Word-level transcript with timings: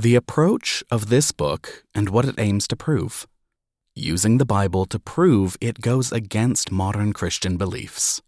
The 0.00 0.14
approach 0.14 0.84
of 0.92 1.08
this 1.08 1.32
book 1.32 1.82
and 1.92 2.08
what 2.08 2.24
it 2.24 2.36
aims 2.38 2.68
to 2.68 2.76
prove. 2.76 3.26
Using 3.96 4.38
the 4.38 4.46
Bible 4.46 4.86
to 4.86 5.00
prove 5.00 5.56
it 5.60 5.80
goes 5.80 6.12
against 6.12 6.70
modern 6.70 7.12
Christian 7.12 7.56
beliefs. 7.56 8.22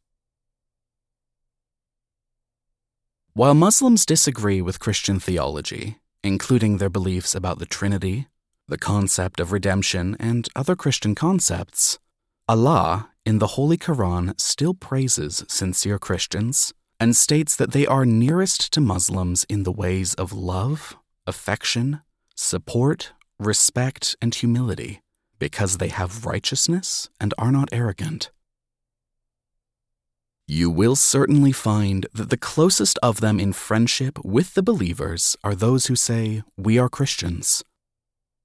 While 3.34 3.54
Muslims 3.54 4.04
disagree 4.04 4.60
with 4.60 4.80
Christian 4.80 5.20
theology, 5.20 5.98
including 6.24 6.78
their 6.78 6.90
beliefs 6.90 7.36
about 7.36 7.60
the 7.60 7.66
Trinity, 7.66 8.26
the 8.66 8.76
concept 8.76 9.38
of 9.38 9.52
redemption, 9.52 10.16
and 10.18 10.48
other 10.56 10.74
Christian 10.74 11.14
concepts, 11.14 12.00
Allah 12.48 13.10
in 13.24 13.38
the 13.38 13.54
Holy 13.54 13.78
Quran 13.78 14.34
still 14.40 14.74
praises 14.74 15.44
sincere 15.46 16.00
Christians 16.00 16.74
and 16.98 17.14
states 17.14 17.54
that 17.54 17.70
they 17.70 17.86
are 17.86 18.04
nearest 18.04 18.72
to 18.72 18.80
Muslims 18.80 19.46
in 19.48 19.62
the 19.62 19.70
ways 19.70 20.14
of 20.14 20.32
love, 20.32 20.96
affection, 21.26 22.00
support, 22.34 23.12
respect, 23.38 24.16
and 24.20 24.34
humility 24.34 25.02
because 25.38 25.78
they 25.78 25.88
have 25.88 26.26
righteousness 26.26 27.08
and 27.20 27.34
are 27.38 27.50
not 27.50 27.68
arrogant. 27.72 28.30
You 30.46 30.68
will 30.68 30.96
certainly 30.96 31.52
find 31.52 32.06
that 32.12 32.28
the 32.28 32.36
closest 32.36 32.98
of 33.02 33.20
them 33.20 33.38
in 33.38 33.52
friendship 33.52 34.18
with 34.24 34.54
the 34.54 34.62
believers 34.64 35.36
are 35.44 35.54
those 35.54 35.86
who 35.86 35.94
say, 35.94 36.42
We 36.56 36.76
are 36.76 36.88
Christians. 36.88 37.62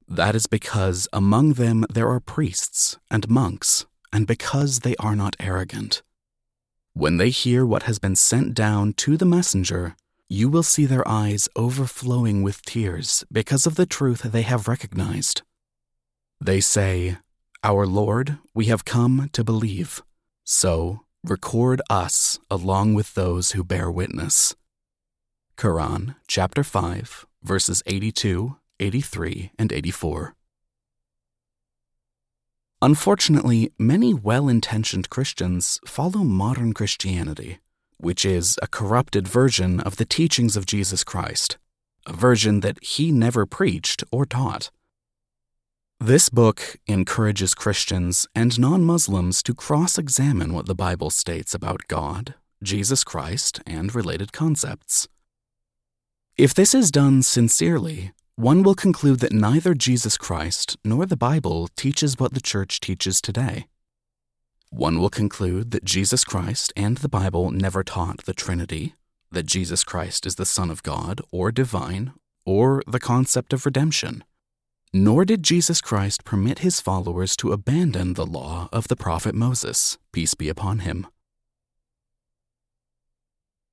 That 0.07 0.35
is 0.35 0.45
because 0.45 1.07
among 1.11 1.53
them 1.53 1.83
there 1.91 2.07
are 2.09 2.19
priests 2.19 2.97
and 3.09 3.27
monks, 3.27 3.87
and 4.13 4.27
because 4.27 4.81
they 4.81 4.95
are 4.97 5.15
not 5.15 5.35
arrogant. 5.39 6.03
When 6.93 7.17
they 7.17 7.31
hear 7.31 7.65
what 7.65 7.83
has 7.83 7.97
been 7.97 8.15
sent 8.15 8.53
down 8.53 8.93
to 8.93 9.17
the 9.17 9.25
messenger, 9.25 9.95
you 10.27 10.49
will 10.49 10.63
see 10.63 10.85
their 10.85 11.07
eyes 11.07 11.47
overflowing 11.55 12.41
with 12.41 12.63
tears 12.63 13.23
because 13.31 13.65
of 13.65 13.75
the 13.75 13.85
truth 13.85 14.21
they 14.21 14.41
have 14.41 14.67
recognized. 14.67 15.43
They 16.41 16.59
say, 16.59 17.17
Our 17.63 17.85
Lord, 17.85 18.37
we 18.53 18.65
have 18.65 18.85
come 18.85 19.29
to 19.33 19.43
believe. 19.43 20.01
So 20.43 21.01
record 21.23 21.81
us 21.89 22.39
along 22.49 22.93
with 22.95 23.13
those 23.13 23.51
who 23.51 23.63
bear 23.63 23.91
witness. 23.91 24.55
Quran 25.57 26.15
chapter 26.27 26.63
5, 26.63 27.25
verses 27.43 27.81
82, 27.85 28.57
83, 28.79 29.51
and 29.57 29.71
84. 29.71 30.35
Unfortunately, 32.81 33.71
many 33.79 34.13
well 34.13 34.49
intentioned 34.49 35.09
Christians 35.09 35.79
follow 35.85 36.23
modern 36.23 36.73
Christianity, 36.73 37.59
which 37.97 38.25
is 38.25 38.57
a 38.61 38.67
corrupted 38.67 39.27
version 39.27 39.79
of 39.79 39.97
the 39.97 40.05
teachings 40.05 40.55
of 40.55 40.65
Jesus 40.65 41.03
Christ, 41.03 41.57
a 42.05 42.13
version 42.13 42.59
that 42.61 42.83
he 42.83 43.11
never 43.11 43.45
preached 43.45 44.03
or 44.11 44.25
taught. 44.25 44.71
This 45.99 46.29
book 46.29 46.75
encourages 46.87 47.53
Christians 47.53 48.27
and 48.35 48.59
non 48.59 48.83
Muslims 48.83 49.41
to 49.43 49.53
cross 49.53 49.97
examine 49.97 50.53
what 50.53 50.65
the 50.65 50.75
Bible 50.75 51.09
states 51.09 51.53
about 51.53 51.87
God, 51.87 52.35
Jesus 52.61 53.03
Christ, 53.03 53.61
and 53.65 53.95
related 53.95 54.33
concepts. 54.33 55.07
If 56.37 56.53
this 56.53 56.75
is 56.75 56.91
done 56.91 57.23
sincerely, 57.23 58.11
one 58.35 58.61
will 58.61 58.75
conclude 58.75 59.21
that 59.21 59.31
neither 59.31 59.73
Jesus 59.73 60.17
Christ 60.17 60.75
nor 60.83 61.05
the 61.05 61.15
Bible 61.15 61.69
teaches 61.77 62.19
what 62.19 62.33
the 62.33 62.41
Church 62.41 62.81
teaches 62.81 63.21
today. 63.21 63.67
One 64.75 64.99
will 64.99 65.09
conclude 65.09 65.71
that 65.71 65.85
Jesus 65.85 66.25
Christ 66.25 66.73
and 66.75 66.97
the 66.97 67.07
Bible 67.07 67.49
never 67.49 67.81
taught 67.81 68.25
the 68.25 68.33
Trinity, 68.33 68.93
that 69.31 69.45
Jesus 69.45 69.85
Christ 69.85 70.25
is 70.25 70.35
the 70.35 70.45
Son 70.45 70.69
of 70.69 70.83
God 70.83 71.21
or 71.31 71.49
divine, 71.49 72.11
or 72.45 72.83
the 72.85 72.99
concept 72.99 73.53
of 73.53 73.65
redemption. 73.65 74.21
Nor 74.91 75.23
did 75.23 75.43
Jesus 75.43 75.79
Christ 75.79 76.25
permit 76.25 76.59
his 76.59 76.81
followers 76.81 77.37
to 77.37 77.53
abandon 77.53 78.15
the 78.15 78.25
law 78.25 78.67
of 78.73 78.89
the 78.89 78.97
prophet 78.97 79.33
Moses, 79.33 79.97
peace 80.11 80.33
be 80.33 80.49
upon 80.49 80.79
him. 80.79 81.07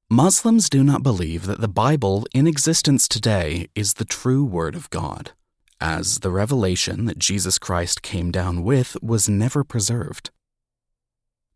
Muslims 0.08 0.70
do 0.70 0.84
not 0.84 1.02
believe 1.02 1.46
that 1.46 1.60
the 1.60 1.66
Bible 1.66 2.28
in 2.32 2.46
existence 2.46 3.08
today 3.08 3.66
is 3.74 3.94
the 3.94 4.04
true 4.04 4.44
Word 4.44 4.76
of 4.76 4.88
God, 4.90 5.32
as 5.80 6.20
the 6.20 6.30
revelation 6.30 7.06
that 7.06 7.18
Jesus 7.18 7.58
Christ 7.58 8.02
came 8.02 8.30
down 8.30 8.62
with 8.62 8.96
was 9.02 9.28
never 9.28 9.64
preserved. 9.64 10.30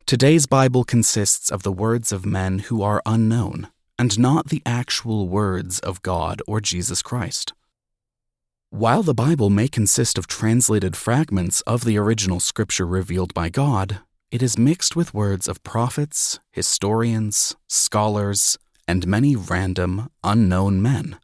Today's 0.06 0.46
Bible 0.46 0.84
consists 0.84 1.50
of 1.50 1.64
the 1.64 1.72
words 1.72 2.12
of 2.12 2.24
men 2.24 2.60
who 2.60 2.80
are 2.80 3.02
unknown, 3.04 3.66
and 3.98 4.16
not 4.16 4.50
the 4.50 4.62
actual 4.64 5.26
words 5.26 5.80
of 5.80 6.00
God 6.00 6.40
or 6.46 6.60
Jesus 6.60 7.02
Christ. 7.02 7.52
While 8.70 9.02
the 9.02 9.14
Bible 9.14 9.50
may 9.50 9.66
consist 9.66 10.16
of 10.16 10.28
translated 10.28 10.96
fragments 10.96 11.60
of 11.62 11.84
the 11.84 11.98
original 11.98 12.38
scripture 12.38 12.86
revealed 12.86 13.34
by 13.34 13.48
God, 13.48 13.98
it 14.30 14.44
is 14.44 14.56
mixed 14.56 14.94
with 14.94 15.12
words 15.12 15.48
of 15.48 15.64
prophets, 15.64 16.38
historians, 16.52 17.56
scholars, 17.66 18.58
and 18.86 19.08
many 19.08 19.34
random, 19.34 20.08
unknown 20.22 20.80
men, 20.80 21.18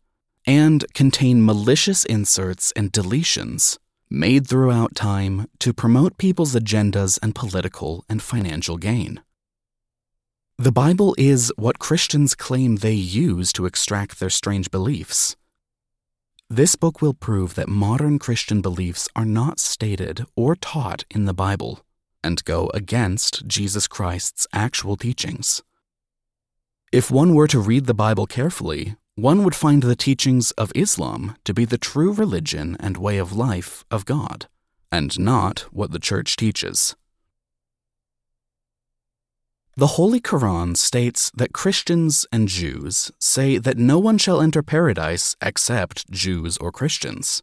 and 0.45 0.85
contain 0.93 1.45
malicious 1.45 2.05
inserts 2.05 2.73
and 2.75 2.91
deletions 2.91 3.79
made 4.13 4.47
throughout 4.47 4.95
time 4.95 5.49
to 5.59 5.73
promote 5.73 6.19
people's 6.19 6.55
agendas 6.55 7.19
and 7.23 7.35
political 7.35 8.05
and 8.09 8.23
financial 8.23 8.77
gain. 8.77 9.21
The 10.59 10.73
Bible 10.73 11.15
is 11.19 11.53
what 11.57 11.79
Christians 11.79 12.35
claim 12.35 12.77
they 12.77 12.93
use 12.93 13.53
to 13.55 13.67
extract 13.67 14.21
their 14.21 14.31
strange 14.31 14.71
beliefs 14.71 15.37
this 16.53 16.77
book 16.77 17.01
will 17.01 17.15
prove 17.15 17.55
that 17.55 17.67
modern 17.67 18.19
Christian 18.19 18.61
beliefs 18.61 19.09
are 19.17 19.25
not 19.25 19.59
stated 19.59 20.27
or 20.37 20.55
taught 20.55 21.03
in 21.11 21.25
the 21.25 21.33
Bible 21.33 21.81
and 22.23 22.45
go 22.45 22.71
against 22.75 23.47
Jesus 23.47 23.87
Christ's 23.87 24.47
actual 24.53 24.99
teachings. 24.99 25.63
If 26.93 27.11
one 27.11 27.35
were 27.35 27.49
to 27.49 27.59
read 27.59 27.87
the 27.87 27.95
Bible 27.95 28.27
carefully, 28.27 28.97
one 29.15 29.45
would 29.45 29.55
find 29.55 29.83
the 29.83 29.97
teachings 29.97 30.53
of 30.53 30.73
Islam 30.75 31.37
to 31.45 31.53
be 31.53 31.65
the 31.65 31.79
true 31.79 32.13
religion 32.13 32.77
and 32.81 32.97
way 32.97 33.19
of 33.19 33.37
life 33.37 33.85
of 33.91 34.07
God, 34.07 34.49
and 34.91 35.19
not 35.19 35.61
what 35.71 35.93
the 35.93 35.99
Church 35.99 36.37
teaches. 36.37 36.97
The 39.77 39.99
Holy 39.99 40.21
Quran 40.21 40.77
states 40.77 41.31
that 41.35 41.55
Christians 41.55 42.27
and 42.31 42.47
Jews 42.47 43.11
say 43.19 43.57
that 43.57 43.79
no 43.79 43.99
one 43.99 44.19
shall 44.19 44.41
enter 44.41 44.63
paradise 44.63 45.35
except 45.41 46.11
Jews 46.11 46.59
or 46.59 46.71
Christians. 46.71 47.43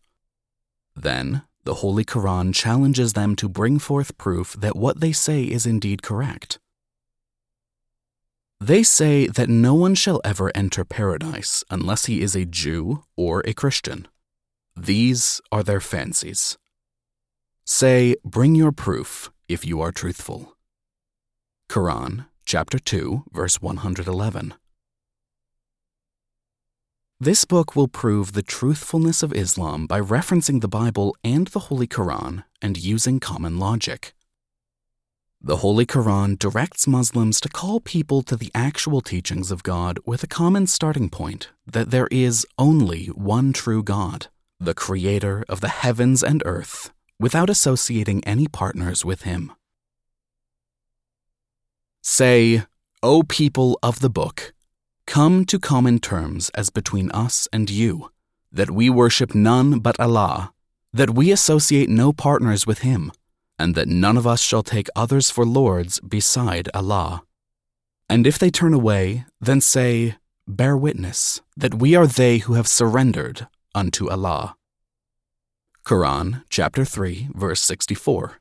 Then, 0.95 1.41
the 1.63 1.75
Holy 1.75 2.05
Quran 2.05 2.53
challenges 2.53 3.13
them 3.13 3.35
to 3.35 3.49
bring 3.49 3.79
forth 3.79 4.17
proof 4.17 4.53
that 4.53 4.75
what 4.75 5.01
they 5.01 5.11
say 5.11 5.43
is 5.43 5.65
indeed 5.65 6.03
correct. 6.03 6.58
They 8.61 8.83
say 8.83 9.27
that 9.27 9.47
no 9.47 9.73
one 9.73 9.95
shall 9.95 10.19
ever 10.25 10.51
enter 10.53 10.83
paradise 10.83 11.63
unless 11.69 12.05
he 12.05 12.21
is 12.21 12.35
a 12.35 12.45
Jew 12.45 13.03
or 13.15 13.41
a 13.45 13.53
Christian. 13.53 14.07
These 14.75 15.39
are 15.49 15.63
their 15.63 15.79
fancies. 15.79 16.57
Say, 17.63 18.15
Bring 18.25 18.55
your 18.55 18.73
proof 18.73 19.31
if 19.47 19.65
you 19.65 19.79
are 19.79 19.93
truthful. 19.93 20.57
Quran, 21.69 22.25
chapter 22.45 22.79
2, 22.79 23.25
verse 23.31 23.61
111. 23.61 24.53
This 27.21 27.45
book 27.45 27.75
will 27.75 27.87
prove 27.87 28.33
the 28.33 28.41
truthfulness 28.41 29.23
of 29.23 29.33
Islam 29.33 29.87
by 29.87 30.01
referencing 30.01 30.59
the 30.59 30.67
Bible 30.67 31.15
and 31.23 31.47
the 31.47 31.67
Holy 31.67 31.87
Quran 31.87 32.43
and 32.61 32.77
using 32.77 33.19
common 33.19 33.57
logic. 33.57 34.13
The 35.41 35.57
Holy 35.57 35.85
Quran 35.85 36.37
directs 36.37 36.85
Muslims 36.85 37.39
to 37.39 37.47
call 37.47 37.79
people 37.79 38.23
to 38.23 38.35
the 38.35 38.51
actual 38.53 38.99
teachings 38.99 39.51
of 39.51 39.63
God 39.63 39.97
with 40.05 40.21
a 40.21 40.27
common 40.27 40.67
starting 40.67 41.09
point 41.09 41.47
that 41.65 41.91
there 41.91 42.09
is 42.11 42.45
only 42.57 43.05
one 43.05 43.53
true 43.53 43.81
God, 43.81 44.27
the 44.59 44.73
Creator 44.73 45.45
of 45.47 45.61
the 45.61 45.69
heavens 45.69 46.23
and 46.23 46.43
earth, 46.45 46.91
without 47.21 47.49
associating 47.49 48.21
any 48.25 48.49
partners 48.49 49.05
with 49.05 49.21
Him. 49.21 49.53
Say, 52.03 52.63
O 53.01 53.23
people 53.23 53.79
of 53.81 54.01
the 54.01 54.09
book, 54.09 54.53
come 55.07 55.45
to 55.45 55.57
common 55.57 55.99
terms 55.99 56.49
as 56.49 56.69
between 56.69 57.11
us 57.11 57.47
and 57.53 57.69
you, 57.69 58.11
that 58.51 58.71
we 58.71 58.89
worship 58.89 59.33
none 59.33 59.79
but 59.79 59.97
Allah, 60.01 60.51
that 60.91 61.11
we 61.11 61.31
associate 61.31 61.87
no 61.87 62.11
partners 62.11 62.67
with 62.67 62.79
Him, 62.79 63.13
and 63.59 63.75
that 63.75 63.87
none 63.87 64.17
of 64.17 64.25
us 64.25 64.41
shall 64.41 64.63
take 64.63 64.87
others 64.95 65.29
for 65.29 65.45
lords 65.45 65.99
beside 65.99 66.69
Allah. 66.73 67.23
And 68.09 68.25
if 68.25 68.39
they 68.39 68.49
turn 68.49 68.73
away, 68.73 69.25
then 69.39 69.61
say, 69.61 70.15
Bear 70.47 70.75
witness 70.75 71.41
that 71.55 71.75
we 71.75 71.93
are 71.93 72.07
they 72.07 72.39
who 72.39 72.53
have 72.55 72.67
surrendered 72.67 73.47
unto 73.75 74.09
Allah. 74.09 74.55
Quran 75.85 76.43
chapter 76.49 76.85
3 76.85 77.29
verse 77.35 77.61
64. 77.61 78.39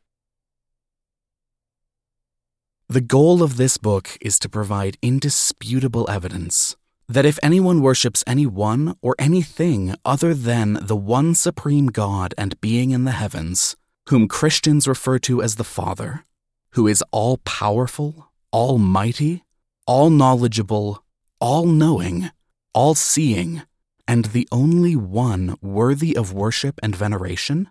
The 2.89 3.03
goal 3.03 3.43
of 3.43 3.59
this 3.59 3.77
book 3.77 4.17
is 4.23 4.39
to 4.39 4.49
provide 4.49 4.97
indisputable 5.03 6.09
evidence 6.09 6.77
that 7.07 7.27
if 7.27 7.39
anyone 7.43 7.83
worships 7.83 8.25
anyone 8.27 8.97
or 9.03 9.15
anything 9.19 9.95
other 10.05 10.33
than 10.33 10.79
the 10.81 10.97
one 10.97 11.35
supreme 11.35 11.89
God 11.89 12.35
and 12.39 12.61
being 12.61 12.91
in 12.91 13.05
the 13.05 13.13
heavens, 13.13 13.77
whom 14.09 14.27
Christians 14.29 14.89
refer 14.89 15.19
to 15.21 15.43
as 15.43 15.57
the 15.57 15.65
Father, 15.65 16.25
who 16.73 16.87
is 16.87 17.05
all 17.13 17.39
powerful, 17.39 18.31
almighty, 18.53 19.45
all 19.87 20.11
knowledgeable, 20.11 21.05
all 21.41 21.67
knowing, 21.67 22.31
all 22.75 22.95
seeing, 22.95 23.63
and 24.07 24.27
the 24.27 24.49
only 24.51 24.97
one 24.97 25.57
worthy 25.61 26.17
of 26.17 26.33
worship 26.33 26.81
and 26.83 26.97
veneration, 26.97 27.69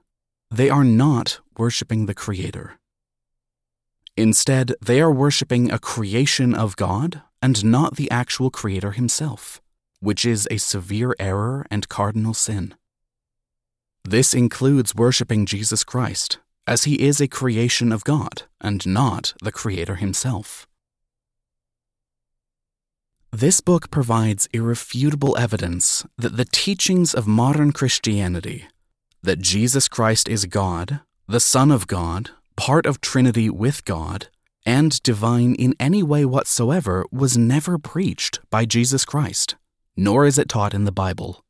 they 0.51 0.69
are 0.69 0.84
not 0.84 1.39
worshiping 1.57 2.06
the 2.06 2.13
Creator. 2.13 2.80
Instead, 4.16 4.74
they 4.81 5.01
are 5.01 5.12
worshiping 5.12 5.72
a 5.72 5.80
creation 5.80 6.54
of 6.54 6.75
God 6.75 7.22
and 7.42 7.66
not 7.66 7.95
the 7.95 8.10
actual 8.12 8.51
Creator 8.51 8.92
himself, 8.92 9.60
which 10.00 10.24
is 10.25 10.48
a 10.51 10.57
severe 10.57 11.16
error 11.19 11.66
and 11.72 11.90
cardinal 11.90 12.33
sin. 12.33 12.75
This 14.09 14.33
includes 14.33 14.95
worshiping 14.95 15.45
Jesus 15.45 15.83
Christ, 15.83 16.38
as 16.65 16.86
he 16.86 17.06
is 17.06 17.19
a 17.19 17.27
creation 17.27 17.92
of 17.92 18.06
God 18.06 18.44
and 18.62 18.88
not 18.88 19.33
the 19.42 19.51
Creator 19.51 19.95
himself. 19.95 20.65
This 23.33 23.59
book 23.59 23.92
provides 23.92 24.48
irrefutable 24.54 25.38
evidence 25.38 26.06
that 26.18 26.38
the 26.38 26.45
teachings 26.45 27.13
of 27.13 27.27
modern 27.27 27.74
Christianity, 27.74 28.69
that 29.24 29.42
Jesus 29.42 29.89
Christ 29.89 30.30
is 30.30 30.45
God, 30.45 31.01
the 31.27 31.42
Son 31.42 31.69
of 31.69 31.88
God, 31.88 32.30
part 32.56 32.86
of 32.86 33.01
Trinity 33.01 33.50
with 33.50 33.83
God, 33.83 34.30
and 34.65 35.04
divine 35.04 35.54
in 35.56 35.75
any 35.81 36.01
way 36.01 36.24
whatsoever 36.24 37.06
was 37.12 37.38
never 37.38 37.77
preached 37.77 38.39
by 38.50 38.63
Jesus 38.63 39.04
Christ, 39.04 39.57
nor 39.98 40.25
is 40.25 40.38
it 40.38 40.48
taught 40.48 40.74
in 40.74 40.86
the 40.86 40.94
Bible. 40.94 41.44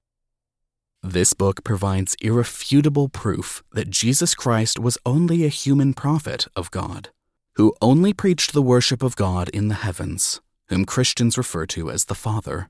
This 1.04 1.34
book 1.34 1.64
provides 1.64 2.16
irrefutable 2.22 3.08
proof 3.08 3.64
that 3.72 3.90
Jesus 3.90 4.34
Christ 4.34 4.80
was 4.80 4.98
only 5.06 5.46
a 5.46 5.50
human 5.50 5.94
prophet 5.94 6.48
of 6.56 6.72
God, 6.72 7.10
who 7.56 7.76
only 7.82 8.14
preached 8.14 8.54
the 8.54 8.64
worship 8.64 9.04
of 9.04 9.16
God 9.16 9.50
in 9.50 9.68
the 9.68 9.76
heavens, 9.76 10.42
whom 10.70 10.86
Christians 10.86 11.38
refer 11.38 11.66
to 11.68 11.92
as 11.92 12.06
the 12.06 12.16
Father. 12.16 12.70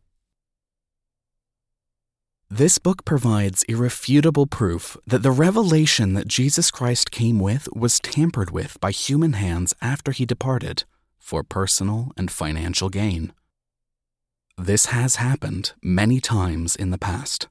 This 2.50 2.78
book 2.78 3.04
provides 3.04 3.64
irrefutable 3.64 4.48
proof 4.48 4.96
that 5.06 5.24
the 5.24 5.32
revelation 5.32 6.14
that 6.14 6.28
Jesus 6.28 6.72
Christ 6.72 7.12
came 7.12 7.40
with 7.40 7.68
was 7.74 8.00
tampered 8.00 8.52
with 8.52 8.80
by 8.80 8.92
human 8.92 9.34
hands 9.34 9.74
after 9.82 10.12
he 10.12 10.26
departed 10.26 10.86
for 11.18 11.44
personal 11.44 12.12
and 12.16 12.32
financial 12.32 12.90
gain. 12.90 13.34
This 14.58 14.88
has 14.88 15.18
happened 15.18 15.74
many 15.84 16.22
times 16.22 16.76
in 16.76 16.90
the 16.90 16.98
past. 16.98 17.48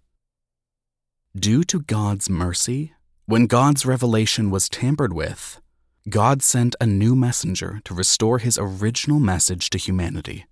Due 1.39 1.65
to 1.65 1.81
God's 1.81 2.31
mercy, 2.31 2.95
when 3.27 3.47
God's 3.47 3.85
revelation 3.85 4.51
was 4.51 4.71
tampered 4.71 5.13
with, 5.13 5.61
God 6.09 6.43
sent 6.43 6.75
a 6.81 6.87
new 6.87 7.15
messenger 7.15 7.83
to 7.85 7.93
restore 7.93 8.39
his 8.39 8.59
original 8.59 9.21
message 9.21 9.69
to 9.71 9.79
humanity. 9.79 10.47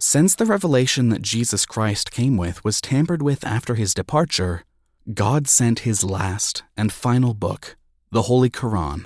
Since 0.00 0.36
the 0.36 0.46
revelation 0.46 1.10
that 1.10 1.20
Jesus 1.20 1.66
Christ 1.66 2.10
came 2.10 2.38
with 2.38 2.64
was 2.64 2.80
tampered 2.80 3.20
with 3.20 3.44
after 3.44 3.74
his 3.74 3.92
departure, 3.92 4.64
God 5.12 5.46
sent 5.48 5.80
his 5.80 6.02
last 6.02 6.62
and 6.74 6.90
final 6.90 7.34
book, 7.34 7.76
the 8.10 8.22
Holy 8.22 8.48
Quran, 8.48 9.04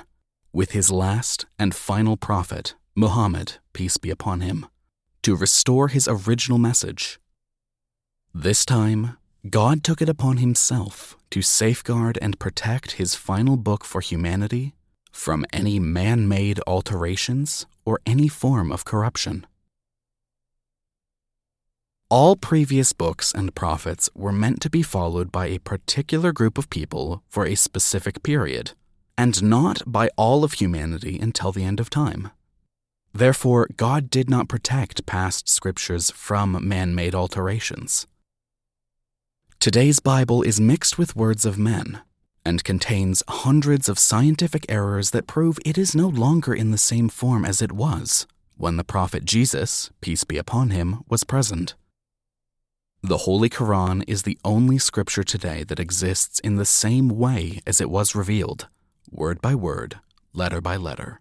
with 0.52 0.70
his 0.70 0.92
last 0.92 1.44
and 1.58 1.74
final 1.74 2.16
prophet, 2.16 2.76
Muhammad, 2.94 3.54
peace 3.72 3.96
be 3.96 4.10
upon 4.10 4.42
him, 4.42 4.66
to 5.22 5.34
restore 5.34 5.88
his 5.88 6.06
original 6.06 6.58
message. 6.58 7.18
This 8.32 8.64
time, 8.64 9.16
God 9.50 9.82
took 9.82 10.00
it 10.00 10.08
upon 10.08 10.36
himself 10.36 11.16
to 11.30 11.42
safeguard 11.42 12.16
and 12.22 12.38
protect 12.38 12.92
his 12.92 13.16
final 13.16 13.56
book 13.56 13.84
for 13.84 14.00
humanity 14.00 14.74
from 15.10 15.44
any 15.52 15.80
man 15.80 16.28
made 16.28 16.60
alterations 16.64 17.66
or 17.84 17.98
any 18.06 18.28
form 18.28 18.70
of 18.70 18.84
corruption. 18.84 19.44
All 22.08 22.36
previous 22.36 22.92
books 22.92 23.32
and 23.32 23.52
prophets 23.52 24.08
were 24.14 24.30
meant 24.32 24.60
to 24.60 24.70
be 24.70 24.82
followed 24.82 25.32
by 25.32 25.46
a 25.46 25.58
particular 25.58 26.30
group 26.30 26.56
of 26.56 26.70
people 26.70 27.24
for 27.28 27.44
a 27.44 27.56
specific 27.56 28.22
period, 28.22 28.72
and 29.18 29.42
not 29.42 29.82
by 29.86 30.08
all 30.16 30.44
of 30.44 30.52
humanity 30.52 31.18
until 31.18 31.50
the 31.50 31.64
end 31.64 31.80
of 31.80 31.90
time. 31.90 32.30
Therefore, 33.12 33.68
God 33.76 34.08
did 34.08 34.30
not 34.30 34.48
protect 34.48 35.04
past 35.04 35.48
scriptures 35.48 36.12
from 36.12 36.68
man 36.68 36.94
made 36.94 37.14
alterations. 37.14 38.06
Today's 39.62 40.00
Bible 40.00 40.42
is 40.42 40.60
mixed 40.60 40.98
with 40.98 41.14
words 41.14 41.46
of 41.46 41.56
men 41.56 42.00
and 42.44 42.64
contains 42.64 43.22
hundreds 43.28 43.88
of 43.88 43.96
scientific 43.96 44.66
errors 44.68 45.12
that 45.12 45.28
prove 45.28 45.56
it 45.64 45.78
is 45.78 45.94
no 45.94 46.08
longer 46.08 46.52
in 46.52 46.72
the 46.72 46.76
same 46.76 47.08
form 47.08 47.44
as 47.44 47.62
it 47.62 47.70
was 47.70 48.26
when 48.56 48.76
the 48.76 48.82
prophet 48.82 49.24
Jesus, 49.24 49.92
peace 50.00 50.24
be 50.24 50.36
upon 50.36 50.70
him, 50.70 51.04
was 51.08 51.22
present. 51.22 51.76
The 53.04 53.18
Holy 53.18 53.48
Quran 53.48 54.02
is 54.08 54.24
the 54.24 54.36
only 54.44 54.78
scripture 54.78 55.22
today 55.22 55.62
that 55.62 55.78
exists 55.78 56.40
in 56.40 56.56
the 56.56 56.64
same 56.64 57.08
way 57.08 57.60
as 57.64 57.80
it 57.80 57.88
was 57.88 58.16
revealed, 58.16 58.66
word 59.12 59.40
by 59.40 59.54
word, 59.54 60.00
letter 60.32 60.60
by 60.60 60.74
letter. 60.74 61.20